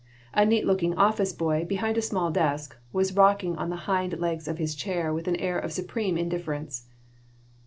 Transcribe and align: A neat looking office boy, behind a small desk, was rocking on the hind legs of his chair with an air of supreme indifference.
A 0.33 0.45
neat 0.47 0.65
looking 0.65 0.95
office 0.95 1.31
boy, 1.31 1.63
behind 1.63 1.95
a 1.95 2.01
small 2.01 2.31
desk, 2.31 2.75
was 2.91 3.15
rocking 3.15 3.55
on 3.57 3.69
the 3.69 3.75
hind 3.85 4.17
legs 4.17 4.47
of 4.47 4.57
his 4.57 4.73
chair 4.73 5.13
with 5.13 5.27
an 5.27 5.35
air 5.35 5.59
of 5.59 5.71
supreme 5.71 6.17
indifference. 6.17 6.87